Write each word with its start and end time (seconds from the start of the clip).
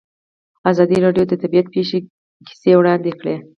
ازادي 0.71 0.97
راډیو 1.05 1.23
د 1.27 1.33
طبیعي 1.41 1.69
پېښې 1.73 1.99
کیسې 2.47 2.71
وړاندې 2.77 3.11
کړي. 3.19 3.35